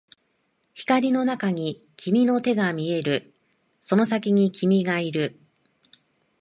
[0.73, 3.35] 光の中に君の手が見える、
[3.81, 5.39] その先に君がいる